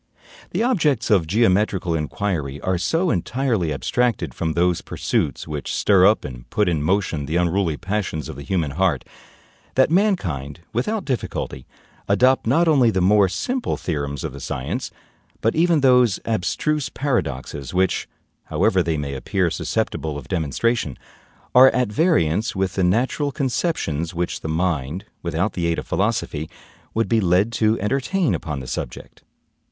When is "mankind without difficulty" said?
9.91-11.67